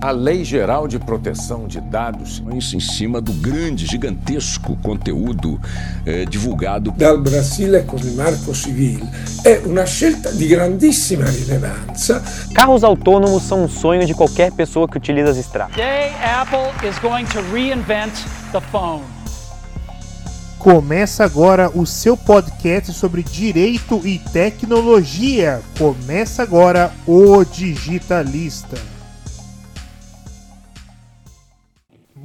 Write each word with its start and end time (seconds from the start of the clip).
a 0.00 0.10
Lei 0.10 0.44
Geral 0.44 0.86
de 0.86 0.98
Proteção 0.98 1.66
de 1.66 1.80
Dados. 1.80 2.42
Isso 2.54 2.76
em 2.76 2.80
cima 2.80 3.20
do 3.20 3.32
grande, 3.32 3.86
gigantesco 3.86 4.76
conteúdo 4.82 5.60
eh, 6.04 6.24
divulgado 6.26 6.90
dal 6.92 7.18
Brasile 7.20 7.82
con 7.84 7.98
il 7.98 8.12
Marco 8.12 8.54
Civil 8.54 9.06
è 9.42 9.60
una 9.64 9.84
scelta 9.84 10.30
di 10.30 10.46
grandissima 10.46 11.24
rilevanza. 11.28 12.22
Carros 12.52 12.82
autônomos 12.82 13.42
são 13.42 13.64
um 13.64 13.68
sonho 13.68 14.04
de 14.04 14.12
qualquer 14.12 14.50
pessoa 14.52 14.88
que 14.88 14.96
utiliza 14.96 15.30
as 15.30 15.36
estradas. 15.36 15.74
Today, 15.76 16.12
Apple 16.20 16.72
is 16.88 16.98
going 16.98 17.24
to 17.26 17.40
reinvent 17.52 18.12
the 18.52 18.60
phone. 18.72 19.04
Começa 20.58 21.24
agora 21.24 21.70
o 21.72 21.86
seu 21.86 22.16
podcast 22.16 22.92
sobre 22.92 23.22
direito 23.22 24.00
e 24.04 24.18
tecnologia. 24.18 25.60
Começa 25.78 26.42
agora 26.42 26.92
o 27.06 27.44
Digitalista. 27.44 28.95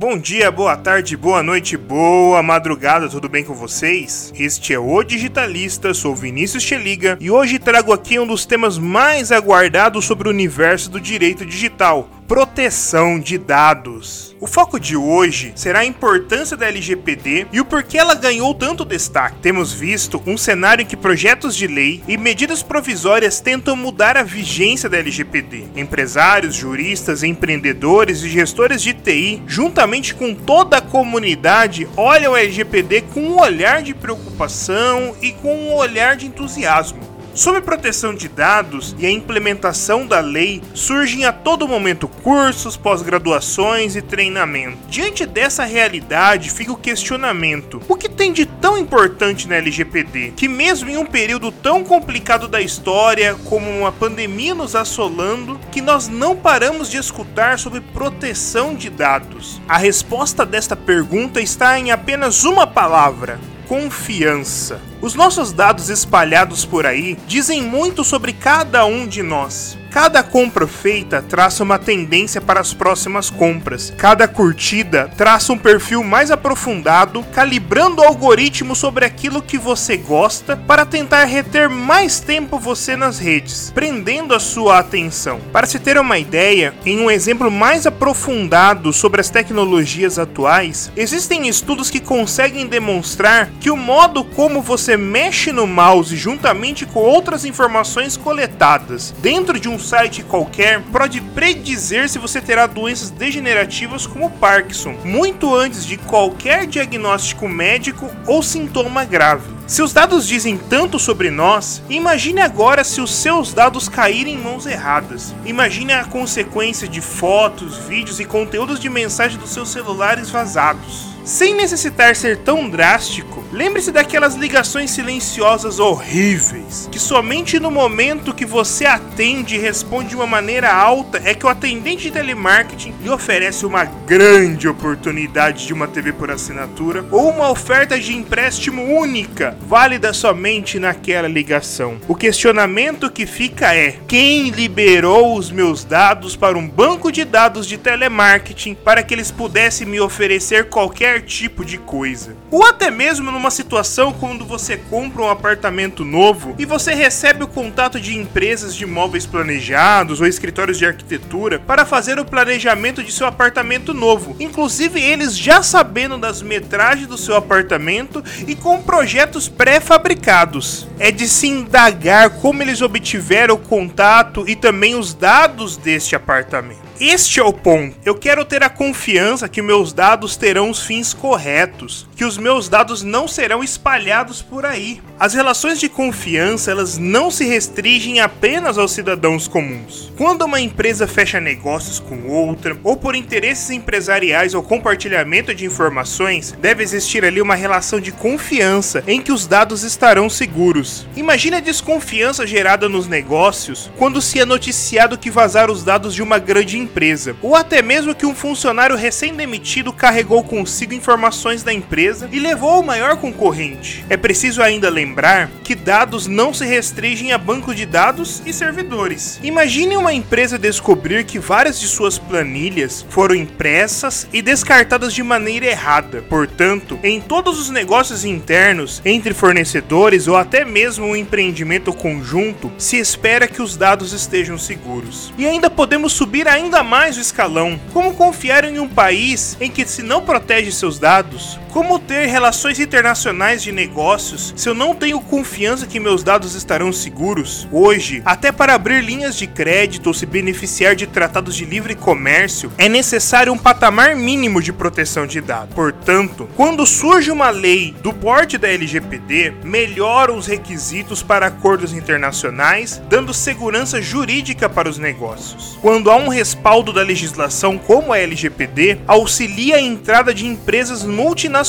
Bom 0.01 0.17
dia, 0.17 0.49
boa 0.49 0.75
tarde, 0.75 1.15
boa 1.15 1.43
noite, 1.43 1.77
boa 1.77 2.41
madrugada, 2.41 3.07
tudo 3.07 3.29
bem 3.29 3.43
com 3.43 3.53
vocês? 3.53 4.33
Este 4.35 4.73
é 4.73 4.79
o 4.79 5.03
Digitalista, 5.03 5.93
sou 5.93 6.15
Vinícius 6.15 6.63
Cheliga 6.63 7.19
e 7.21 7.29
hoje 7.29 7.59
trago 7.59 7.93
aqui 7.93 8.17
um 8.17 8.25
dos 8.25 8.43
temas 8.43 8.79
mais 8.79 9.31
aguardados 9.31 10.03
sobre 10.03 10.27
o 10.27 10.31
universo 10.31 10.89
do 10.89 10.99
direito 10.99 11.45
digital, 11.45 12.09
proteção 12.27 13.19
de 13.19 13.37
dados. 13.37 14.35
O 14.39 14.47
foco 14.47 14.79
de 14.79 14.95
hoje 14.95 15.51
será 15.55 15.79
a 15.79 15.85
importância 15.85 16.57
da 16.57 16.67
LGPD 16.67 17.47
e 17.51 17.59
o 17.59 17.65
porquê 17.65 17.97
ela 17.97 18.15
ganhou 18.15 18.53
tanto 18.55 18.85
destaque. 18.85 19.37
Temos 19.41 19.71
visto 19.73 20.21
um 20.25 20.37
cenário 20.37 20.81
em 20.81 20.85
que 20.85 20.97
projetos 20.97 21.55
de 21.55 21.67
lei 21.67 22.01
e 22.07 22.17
medidas 22.17 22.63
provisórias 22.63 23.39
tentam 23.39 23.75
mudar 23.75 24.17
a 24.17 24.23
vigência 24.23 24.89
da 24.89 24.97
LGPD. 24.97 25.65
Empresários, 25.75 26.55
juristas, 26.55 27.21
empreendedores 27.21 28.23
e 28.23 28.29
gestores 28.29 28.81
de 28.81 28.93
TI, 28.93 29.43
juntamente 29.45 30.15
com 30.15 30.33
toda 30.33 30.77
a 30.77 30.81
comunidade, 30.81 31.87
olham 31.95 32.33
a 32.33 32.41
LGPD 32.41 33.01
com 33.13 33.21
um 33.21 33.39
olhar 33.39 33.83
de 33.83 33.93
preocupação 33.93 35.15
e 35.21 35.31
com 35.33 35.53
um 35.55 35.73
olhar 35.73 36.15
de 36.15 36.25
entusiasmo. 36.27 37.10
Sobre 37.33 37.61
proteção 37.61 38.13
de 38.13 38.27
dados 38.27 38.93
e 38.99 39.05
a 39.05 39.11
implementação 39.11 40.05
da 40.05 40.19
lei, 40.19 40.61
surgem 40.73 41.23
a 41.25 41.31
todo 41.31 41.67
momento 41.67 42.07
cursos, 42.07 42.75
pós-graduações 42.75 43.95
e 43.95 44.01
treinamento. 44.01 44.77
Diante 44.89 45.25
dessa 45.25 45.63
realidade, 45.63 46.51
fica 46.51 46.73
o 46.73 46.77
questionamento: 46.77 47.81
o 47.87 47.95
que 47.95 48.09
tem 48.09 48.33
de 48.33 48.45
tão 48.45 48.77
importante 48.77 49.47
na 49.47 49.55
LGPD 49.55 50.33
que, 50.35 50.47
mesmo 50.47 50.89
em 50.89 50.97
um 50.97 51.05
período 51.05 51.51
tão 51.51 51.83
complicado 51.83 52.47
da 52.47 52.61
história, 52.61 53.35
como 53.45 53.69
uma 53.69 53.91
pandemia 53.91 54.53
nos 54.53 54.75
assolando, 54.75 55.59
que 55.71 55.81
nós 55.81 56.09
não 56.09 56.35
paramos 56.35 56.89
de 56.89 56.97
escutar 56.97 57.57
sobre 57.57 57.79
proteção 57.79 58.75
de 58.75 58.89
dados? 58.89 59.61
A 59.69 59.77
resposta 59.77 60.45
desta 60.45 60.75
pergunta 60.75 61.39
está 61.39 61.79
em 61.79 61.91
apenas 61.91 62.43
uma 62.43 62.67
palavra: 62.67 63.39
confiança. 63.71 64.81
Os 64.99 65.15
nossos 65.15 65.53
dados 65.53 65.87
espalhados 65.87 66.65
por 66.65 66.85
aí 66.85 67.17
dizem 67.25 67.63
muito 67.63 68.03
sobre 68.03 68.33
cada 68.33 68.85
um 68.85 69.07
de 69.07 69.23
nós. 69.23 69.77
Cada 69.91 70.23
compra 70.23 70.65
feita 70.65 71.21
traça 71.21 71.63
uma 71.63 71.77
tendência 71.77 72.39
para 72.39 72.61
as 72.61 72.73
próximas 72.73 73.29
compras. 73.29 73.93
Cada 73.97 74.25
curtida 74.25 75.11
traça 75.17 75.51
um 75.51 75.57
perfil 75.57 76.01
mais 76.01 76.31
aprofundado, 76.31 77.25
calibrando 77.33 78.01
o 78.01 78.05
algoritmo 78.05 78.73
sobre 78.73 79.03
aquilo 79.03 79.41
que 79.41 79.57
você 79.57 79.97
gosta 79.97 80.55
para 80.55 80.85
tentar 80.85 81.25
reter 81.25 81.69
mais 81.69 82.21
tempo 82.21 82.57
você 82.57 82.95
nas 82.95 83.19
redes, 83.19 83.69
prendendo 83.75 84.33
a 84.33 84.39
sua 84.39 84.79
atenção. 84.79 85.41
Para 85.51 85.67
se 85.67 85.77
ter 85.77 85.97
uma 85.97 86.17
ideia, 86.17 86.73
em 86.85 87.01
um 87.01 87.11
exemplo 87.11 87.51
mais 87.51 87.85
aprofundado 87.85 88.93
sobre 88.93 89.19
as 89.19 89.29
tecnologias 89.29 90.17
atuais, 90.17 90.89
existem 90.95 91.49
estudos 91.49 91.89
que 91.89 91.99
conseguem 91.99 92.65
demonstrar 92.65 93.49
que 93.59 93.69
o 93.69 93.75
modo 93.75 94.23
como 94.23 94.61
você 94.61 94.95
mexe 94.95 95.51
no 95.51 95.67
mouse 95.67 96.15
juntamente 96.15 96.85
com 96.85 97.01
outras 97.01 97.43
informações 97.43 98.15
coletadas 98.15 99.13
dentro 99.21 99.59
de 99.59 99.67
um 99.67 99.80
site 99.81 100.23
qualquer 100.23 100.81
pode 100.91 101.19
predizer 101.19 102.07
se 102.07 102.19
você 102.19 102.39
terá 102.39 102.67
doenças 102.67 103.09
degenerativas 103.09 104.07
como 104.07 104.29
Parkinson, 104.29 104.95
muito 105.03 105.53
antes 105.53 105.85
de 105.85 105.97
qualquer 105.97 106.65
diagnóstico 106.65 107.47
médico 107.47 108.09
ou 108.25 108.41
sintoma 108.41 109.03
grave. 109.03 109.61
Se 109.67 109.81
os 109.81 109.93
dados 109.93 110.27
dizem 110.27 110.57
tanto 110.57 110.99
sobre 110.99 111.31
nós, 111.31 111.81
imagine 111.89 112.41
agora 112.41 112.83
se 112.83 112.99
os 112.99 113.13
seus 113.15 113.53
dados 113.53 113.87
caírem 113.87 114.33
em 114.33 114.37
mãos 114.37 114.65
erradas. 114.65 115.33
Imagine 115.45 115.93
a 115.93 116.03
consequência 116.03 116.87
de 116.87 116.99
fotos, 116.99 117.77
vídeos 117.77 118.19
e 118.19 118.25
conteúdos 118.25 118.79
de 118.79 118.89
mensagem 118.89 119.39
dos 119.39 119.51
seus 119.51 119.69
celulares 119.69 120.29
vazados. 120.29 121.10
Sem 121.23 121.53
necessitar 121.53 122.15
ser 122.15 122.37
tão 122.37 122.67
drástico, 122.67 123.43
lembre-se 123.51 123.91
daquelas 123.91 124.33
ligações 124.33 124.89
silenciosas 124.89 125.77
horríveis, 125.77 126.89
que 126.91 126.99
somente 126.99 127.59
no 127.59 127.69
momento 127.69 128.33
que 128.33 128.45
você 128.45 128.85
atende 128.85 129.55
e 129.55 129.59
responde 129.59 130.09
de 130.09 130.15
uma 130.15 130.25
maneira 130.25 130.73
alta 130.73 131.21
é 131.23 131.35
que 131.35 131.45
o 131.45 131.49
atendente 131.49 132.03
de 132.03 132.11
telemarketing 132.11 132.95
lhe 133.03 133.09
oferece 133.09 133.67
uma 133.67 133.85
grande 133.85 134.67
oportunidade 134.67 135.67
de 135.67 135.73
uma 135.73 135.87
TV 135.87 136.11
por 136.11 136.31
assinatura 136.31 137.05
ou 137.11 137.29
uma 137.29 137.51
oferta 137.51 137.99
de 137.99 138.13
empréstimo 138.13 138.83
única, 138.83 139.55
válida 139.67 140.13
somente 140.13 140.79
naquela 140.79 141.27
ligação. 141.27 141.97
O 142.07 142.15
questionamento 142.15 143.11
que 143.11 143.27
fica 143.27 143.75
é: 143.75 143.95
quem 144.07 144.49
liberou 144.49 145.37
os 145.37 145.51
meus 145.51 145.83
dados 145.83 146.35
para 146.35 146.57
um 146.57 146.67
banco 146.67 147.11
de 147.11 147.23
dados 147.23 147.67
de 147.67 147.77
telemarketing 147.77 148.73
para 148.73 149.03
que 149.03 149.13
eles 149.13 149.29
pudessem 149.29 149.85
me 149.85 149.99
oferecer 149.99 150.67
qualquer 150.69 151.10
qualquer 151.11 151.21
tipo 151.21 151.65
de 151.65 151.77
coisa. 151.77 152.35
Ou 152.49 152.65
até 152.65 152.89
mesmo 152.89 153.31
numa 153.31 153.51
situação 153.51 154.13
quando 154.13 154.45
você 154.45 154.77
compra 154.77 155.23
um 155.23 155.29
apartamento 155.29 156.05
novo 156.05 156.55
e 156.57 156.65
você 156.65 156.93
recebe 156.93 157.43
o 157.43 157.47
contato 157.47 157.99
de 157.99 158.17
empresas 158.17 158.73
de 158.75 158.83
imóveis 158.83 159.25
planejados 159.25 160.21
ou 160.21 160.27
escritórios 160.27 160.77
de 160.77 160.85
arquitetura 160.85 161.59
para 161.59 161.85
fazer 161.85 162.19
o 162.19 162.25
planejamento 162.25 163.03
de 163.03 163.11
seu 163.11 163.27
apartamento 163.27 163.93
novo, 163.93 164.35
inclusive 164.39 165.01
eles 165.01 165.37
já 165.37 165.61
sabendo 165.61 166.17
das 166.17 166.41
metragens 166.41 167.07
do 167.07 167.17
seu 167.17 167.35
apartamento 167.35 168.23
e 168.47 168.55
com 168.55 168.81
projetos 168.81 169.49
pré-fabricados. 169.49 170.87
É 170.99 171.11
de 171.11 171.27
se 171.27 171.47
indagar 171.47 172.29
como 172.29 172.61
eles 172.61 172.81
obtiveram 172.81 173.55
o 173.55 173.59
contato 173.59 174.45
e 174.47 174.55
também 174.55 174.95
os 174.95 175.13
dados 175.13 175.75
deste 175.75 176.15
apartamento. 176.15 176.91
Este 177.03 177.39
é 177.39 177.43
o 177.43 177.51
ponto. 177.51 177.97
Eu 178.05 178.13
quero 178.13 178.45
ter 178.45 178.61
a 178.61 178.69
confiança 178.69 179.49
que 179.49 179.59
meus 179.59 179.91
dados 179.91 180.35
terão 180.35 180.69
os 180.69 180.85
fins 180.85 181.00
corretos, 181.13 182.07
que 182.15 182.23
os 182.23 182.37
meus 182.37 182.69
dados 182.69 183.01
não 183.01 183.27
serão 183.27 183.63
espalhados 183.63 184.41
por 184.41 184.65
aí. 184.65 185.01
As 185.19 185.33
relações 185.33 185.79
de 185.79 185.89
confiança, 185.89 186.71
elas 186.71 186.97
não 186.97 187.31
se 187.31 187.45
restringem 187.45 188.19
apenas 188.19 188.77
aos 188.77 188.91
cidadãos 188.91 189.47
comuns. 189.47 190.11
Quando 190.17 190.45
uma 190.45 190.61
empresa 190.61 191.07
fecha 191.07 191.39
negócios 191.39 191.99
com 191.99 192.27
outra, 192.29 192.77
ou 192.83 192.95
por 192.95 193.15
interesses 193.15 193.69
empresariais 193.71 194.53
ou 194.53 194.61
compartilhamento 194.61 195.53
de 195.53 195.65
informações, 195.65 196.55
deve 196.61 196.83
existir 196.83 197.25
ali 197.25 197.41
uma 197.41 197.55
relação 197.55 197.99
de 197.99 198.11
confiança 198.11 199.03
em 199.07 199.21
que 199.21 199.31
os 199.31 199.47
dados 199.47 199.83
estarão 199.83 200.29
seguros. 200.29 201.07
Imagine 201.15 201.57
a 201.57 201.59
desconfiança 201.59 202.45
gerada 202.45 202.87
nos 202.87 203.07
negócios 203.07 203.91
quando 203.97 204.21
se 204.21 204.39
é 204.39 204.45
noticiado 204.45 205.17
que 205.17 205.31
vazaram 205.31 205.73
os 205.73 205.83
dados 205.83 206.13
de 206.13 206.21
uma 206.21 206.37
grande 206.37 206.77
empresa 206.77 207.35
ou 207.41 207.55
até 207.55 207.81
mesmo 207.81 208.15
que 208.15 208.25
um 208.25 208.35
funcionário 208.35 208.95
recém-demitido 208.95 209.91
carregou 209.93 210.43
consigo 210.43 210.90
informações 210.91 211.63
da 211.63 211.73
empresa 211.73 212.29
e 212.31 212.39
levou 212.39 212.69
ao 212.69 212.83
maior 212.83 213.17
concorrente. 213.17 214.05
É 214.09 214.17
preciso 214.17 214.61
ainda 214.61 214.89
lembrar 214.89 215.49
que 215.63 215.75
dados 215.75 216.27
não 216.27 216.53
se 216.53 216.65
restringem 216.65 217.31
a 217.31 217.37
banco 217.37 217.73
de 217.73 217.85
dados 217.85 218.41
e 218.45 218.53
servidores. 218.53 219.39
Imagine 219.43 219.97
uma 219.97 220.13
empresa 220.13 220.57
descobrir 220.57 221.23
que 221.25 221.39
várias 221.39 221.79
de 221.79 221.87
suas 221.87 222.17
planilhas 222.17 223.05
foram 223.09 223.35
impressas 223.35 224.27
e 224.33 224.41
descartadas 224.41 225.13
de 225.13 225.23
maneira 225.23 225.65
errada. 225.65 226.21
Portanto, 226.23 226.99
em 227.03 227.19
todos 227.19 227.59
os 227.59 227.69
negócios 227.69 228.25
internos, 228.25 229.01
entre 229.05 229.33
fornecedores 229.33 230.27
ou 230.27 230.35
até 230.35 230.65
mesmo 230.65 231.05
um 231.05 231.15
empreendimento 231.15 231.93
conjunto, 231.93 232.71
se 232.77 232.97
espera 232.97 233.47
que 233.47 233.61
os 233.61 233.77
dados 233.77 234.13
estejam 234.13 234.57
seguros. 234.57 235.33
E 235.37 235.45
ainda 235.45 235.69
podemos 235.69 236.13
subir 236.13 236.47
ainda 236.47 236.83
mais 236.83 237.17
o 237.17 237.21
escalão. 237.21 237.79
Como 237.93 238.13
confiar 238.13 238.63
em 238.65 238.79
um 238.79 238.87
país 238.87 239.57
em 239.59 239.69
que 239.69 239.85
se 239.85 240.01
não 240.01 240.21
protege 240.21 240.71
seus 240.81 240.97
dados? 240.97 241.59
Como 241.71 241.97
ter 241.97 242.25
relações 242.25 242.81
internacionais 242.81 243.63
de 243.63 243.71
negócios 243.71 244.53
se 244.57 244.67
eu 244.67 244.73
não 244.73 244.93
tenho 244.93 245.21
confiança 245.21 245.87
que 245.87 246.01
meus 246.01 246.21
dados 246.21 246.53
estarão 246.53 246.91
seguros? 246.91 247.65
Hoje, 247.71 248.21
até 248.25 248.51
para 248.51 248.75
abrir 248.75 249.01
linhas 249.01 249.37
de 249.37 249.47
crédito 249.47 250.07
ou 250.07 250.13
se 250.13 250.25
beneficiar 250.25 250.95
de 250.95 251.07
tratados 251.07 251.55
de 251.55 251.63
livre 251.63 251.95
comércio, 251.95 252.73
é 252.77 252.89
necessário 252.89 253.53
um 253.53 253.57
patamar 253.57 254.17
mínimo 254.17 254.61
de 254.61 254.73
proteção 254.73 255.25
de 255.25 255.39
dados. 255.39 255.73
Portanto, 255.73 256.49
quando 256.57 256.85
surge 256.85 257.31
uma 257.31 257.49
lei 257.49 257.95
do 258.03 258.11
porte 258.11 258.57
da 258.57 258.67
LGPD, 258.67 259.53
melhora 259.63 260.33
os 260.33 260.47
requisitos 260.47 261.23
para 261.23 261.47
acordos 261.47 261.93
internacionais, 261.93 263.01
dando 263.07 263.33
segurança 263.33 264.01
jurídica 264.01 264.67
para 264.67 264.89
os 264.89 264.97
negócios. 264.97 265.79
Quando 265.81 266.11
há 266.11 266.17
um 266.17 266.27
respaldo 266.27 266.91
da 266.91 267.01
legislação 267.01 267.77
como 267.77 268.11
a 268.11 268.19
LGPD, 268.19 268.99
auxilia 269.07 269.77
a 269.77 269.81
entrada 269.81 270.33
de 270.33 270.45
empresas 270.45 271.05
multinacionais 271.05 271.60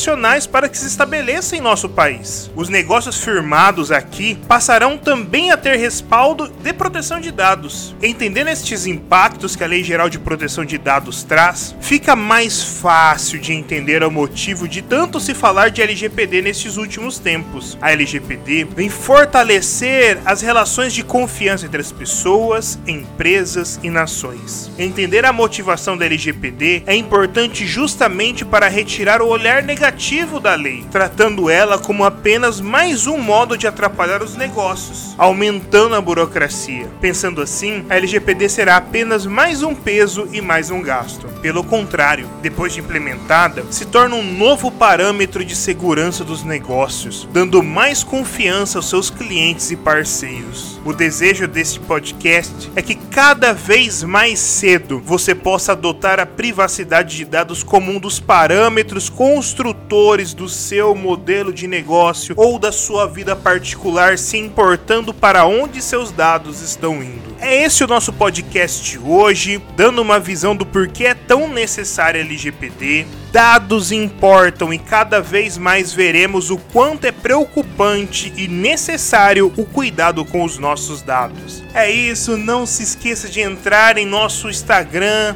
para 0.50 0.68
que 0.68 0.78
se 0.78 0.86
estabeleçam 0.86 1.58
em 1.58 1.62
nosso 1.62 1.88
país. 1.88 2.50
Os 2.56 2.68
negócios 2.68 3.22
firmados 3.22 3.92
aqui 3.92 4.38
passarão 4.48 4.96
também 4.96 5.50
a 5.50 5.56
ter 5.56 5.76
respaldo 5.76 6.48
de 6.48 6.72
proteção 6.72 7.20
de 7.20 7.30
dados. 7.30 7.94
Entendendo 8.02 8.48
estes 8.48 8.86
impactos 8.86 9.54
que 9.54 9.62
a 9.62 9.66
Lei 9.66 9.84
Geral 9.84 10.08
de 10.08 10.18
Proteção 10.18 10.64
de 10.64 10.78
Dados 10.78 11.22
traz, 11.22 11.74
fica 11.80 12.16
mais 12.16 12.62
fácil 12.62 13.38
de 13.38 13.52
entender 13.52 14.02
o 14.02 14.10
motivo 14.10 14.66
de 14.66 14.80
tanto 14.80 15.20
se 15.20 15.34
falar 15.34 15.70
de 15.70 15.82
LGPD 15.82 16.40
nestes 16.40 16.78
últimos 16.78 17.18
tempos. 17.18 17.76
A 17.80 17.92
LGPD 17.92 18.64
vem 18.64 18.88
fortalecer 18.88 20.18
as 20.24 20.40
relações 20.40 20.94
de 20.94 21.02
confiança 21.02 21.66
entre 21.66 21.80
as 21.80 21.92
pessoas, 21.92 22.78
empresas 22.86 23.78
e 23.82 23.90
nações. 23.90 24.70
Entender 24.78 25.26
a 25.26 25.32
motivação 25.32 25.96
da 25.96 26.06
LGPD 26.06 26.84
é 26.86 26.94
importante 26.94 27.66
justamente 27.66 28.44
para 28.44 28.68
retirar 28.68 29.20
o 29.20 29.28
olhar 29.28 29.62
negativo 29.82 30.38
da 30.38 30.54
lei, 30.54 30.84
tratando 30.92 31.50
ela 31.50 31.76
como 31.76 32.04
apenas 32.04 32.60
mais 32.60 33.08
um 33.08 33.18
modo 33.18 33.58
de 33.58 33.66
atrapalhar 33.66 34.22
os 34.22 34.36
negócios, 34.36 35.12
aumentando 35.18 35.96
a 35.96 36.00
burocracia. 36.00 36.88
Pensando 37.00 37.42
assim, 37.42 37.84
a 37.90 37.96
LGPD 37.96 38.48
será 38.48 38.76
apenas 38.76 39.26
mais 39.26 39.60
um 39.64 39.74
peso 39.74 40.28
e 40.32 40.40
mais 40.40 40.70
um 40.70 40.80
gasto. 40.80 41.26
Pelo 41.40 41.64
contrário, 41.64 42.28
depois 42.40 42.72
de 42.72 42.78
implementada, 42.78 43.64
se 43.72 43.84
torna 43.84 44.14
um 44.14 44.22
novo 44.22 44.70
parâmetro 44.70 45.44
de 45.44 45.56
segurança 45.56 46.22
dos 46.22 46.44
negócios, 46.44 47.28
dando 47.32 47.60
mais 47.60 48.04
confiança 48.04 48.78
aos 48.78 48.88
seus 48.88 49.10
clientes 49.10 49.72
e 49.72 49.76
parceiros. 49.76 50.80
O 50.84 50.92
desejo 50.92 51.46
deste 51.46 51.78
podcast 51.78 52.72
é 52.74 52.82
que 52.82 52.96
cada 52.96 53.52
vez 53.52 54.02
mais 54.02 54.40
cedo 54.40 55.00
você 55.04 55.32
possa 55.32 55.72
adotar 55.72 56.18
a 56.18 56.26
privacidade 56.26 57.16
de 57.16 57.24
dados 57.24 57.62
como 57.62 57.92
um 57.92 58.00
dos 58.00 58.18
parâmetros 58.18 59.08
construtores 59.08 60.34
do 60.34 60.48
seu 60.48 60.92
modelo 60.92 61.52
de 61.52 61.68
negócio 61.68 62.34
ou 62.36 62.58
da 62.58 62.72
sua 62.72 63.06
vida 63.06 63.36
particular, 63.36 64.18
se 64.18 64.36
importando 64.36 65.14
para 65.14 65.46
onde 65.46 65.80
seus 65.80 66.10
dados 66.10 66.60
estão 66.60 67.00
indo. 67.00 67.36
É 67.38 67.62
esse 67.62 67.84
o 67.84 67.88
nosso 67.88 68.12
podcast 68.12 68.98
hoje, 68.98 69.62
dando 69.76 70.02
uma 70.02 70.18
visão 70.18 70.56
do 70.56 70.66
porquê 70.66 71.06
é 71.06 71.14
tão 71.14 71.48
necessária 71.48 72.20
a 72.20 72.24
LGPD, 72.24 73.06
dados 73.32 73.90
importam 73.90 74.72
e 74.74 74.78
cada 74.78 75.20
vez 75.22 75.56
mais 75.56 75.92
veremos 75.94 76.50
o 76.50 76.58
quanto 76.58 77.06
é 77.06 77.12
preocupante 77.12 78.30
e 78.36 78.46
necessário 78.46 79.50
o 79.56 79.64
cuidado 79.64 80.22
com 80.22 80.44
os 80.44 80.58
nossos 80.58 81.00
dados. 81.00 81.64
É 81.72 81.90
isso, 81.90 82.36
não 82.36 82.66
se 82.66 82.82
esqueça 82.82 83.30
de 83.30 83.40
entrar 83.40 83.96
em 83.96 84.04
nosso 84.04 84.50
Instagram, 84.50 85.34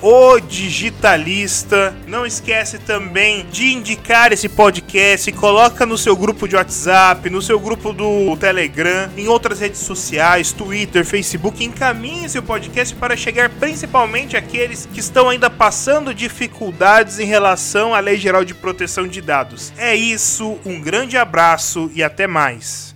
@o_digitalista. 0.00 1.94
Não 2.06 2.24
esquece 2.24 2.78
também 2.78 3.44
de 3.52 3.74
indicar 3.74 4.32
esse 4.32 4.48
podcast, 4.48 5.30
coloca 5.32 5.84
no 5.84 5.98
seu 5.98 6.16
grupo 6.16 6.48
de 6.48 6.56
WhatsApp, 6.56 7.28
no 7.28 7.42
seu 7.42 7.60
grupo 7.60 7.92
do 7.92 8.34
Telegram, 8.38 9.10
em 9.14 9.28
outras 9.28 9.60
redes 9.60 9.80
sociais, 9.80 10.50
Twitter, 10.52 11.04
Facebook, 11.04 11.62
encaminhe 11.62 12.26
seu 12.30 12.42
podcast 12.42 12.94
para 12.94 13.14
chegar 13.14 13.50
principalmente 13.50 14.34
àqueles 14.34 14.88
que 14.90 15.00
estão 15.00 15.28
ainda 15.28 15.50
passando 15.50 16.14
dificuldades 16.14 17.17
em 17.18 17.26
relação 17.26 17.94
à 17.94 18.00
Lei 18.00 18.16
Geral 18.16 18.44
de 18.44 18.54
Proteção 18.54 19.06
de 19.06 19.20
Dados. 19.20 19.72
É 19.76 19.94
isso, 19.94 20.58
um 20.64 20.80
grande 20.80 21.16
abraço 21.16 21.90
e 21.94 22.02
até 22.02 22.26
mais. 22.26 22.87